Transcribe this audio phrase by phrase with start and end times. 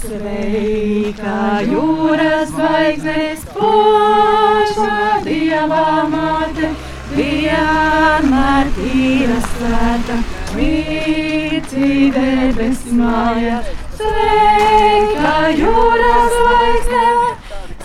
[0.00, 4.94] Sveika jūras zvaigznes, poša
[5.26, 6.70] Dieva māte,
[7.12, 10.16] vienmēr tīra svēta,
[10.56, 13.58] mīci debes māja.
[14.00, 17.04] Sveika jūras zvaigzne,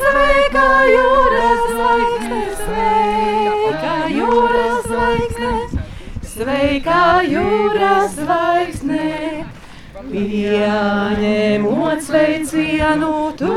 [0.00, 5.54] sveika jūras zvaigzne, sveika jūras zvaigzne,
[6.34, 7.00] sveika
[7.30, 9.49] jūras zvaigzne.
[10.08, 13.52] Pieņemot sveicienu tu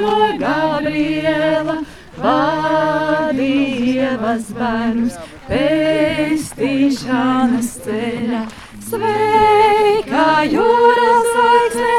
[0.00, 1.76] no Gabriela,
[2.20, 5.14] vadījevas bērnus
[5.48, 8.42] pestīšanas ceļā.
[8.90, 11.96] Sveika jūras zvaigzne,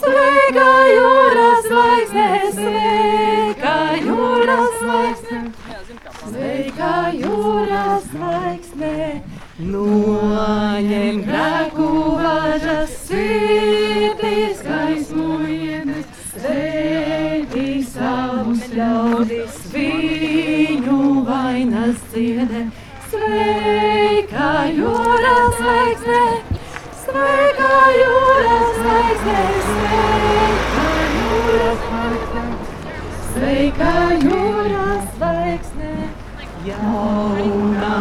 [0.00, 5.40] sveika jūras zvaigzne, sveika jūras zvaigzne,
[6.26, 8.96] sveika jūras zvaigzne.
[9.56, 11.84] Noņem grēku
[12.20, 22.66] važas sirdīs gaismojiet, sveitī savus ļaudis, viņu vainas dziedē.
[23.08, 26.20] Sveika jūras zvaigzne,
[27.06, 30.86] sveika jūras zvaigzne, sveika
[31.16, 32.46] jūras zvaigzne,
[33.32, 35.96] sveika jūras zvaigzne.
[36.66, 37.96] Jaunā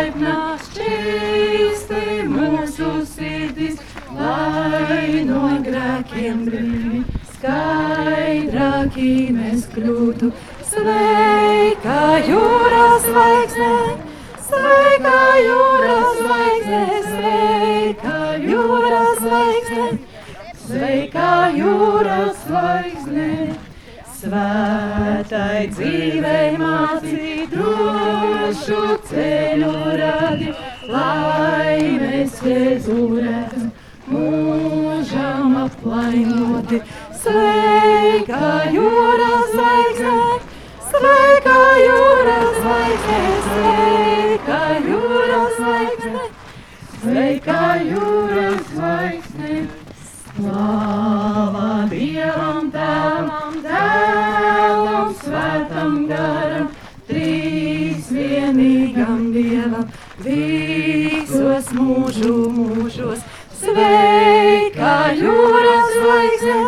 [0.00, 3.80] vislaipnā šķīsti mūsu sirdis,
[4.16, 7.02] lai no grēkiem brīvi
[7.34, 10.32] skaidrāki mēs kļūtu.
[10.70, 13.72] Sveika jūras zvaigzne,
[14.48, 19.90] sveika jūras zvaigzne, sveika jūras zvaigzne,
[20.64, 23.69] sveika jūras zvaigzne.
[24.20, 30.50] Svētai dzīvei mācīt drošu ceļu radi,
[30.92, 33.70] lai mēs jēzurēsim
[34.10, 36.82] mūžam aplainoti.
[37.22, 40.14] Sveika jūras zvaigzne!
[40.90, 44.60] Sveika jūras zvaigzne, sveika
[44.90, 46.26] jūras zvaigzne,
[46.98, 49.62] sveika jūras zvaigzne.
[50.10, 51.09] Slāva
[58.60, 59.86] vienīgam Dievam,
[60.24, 63.22] visos mūžu mūžos.
[63.60, 66.58] Sveika jūras zvaigzne,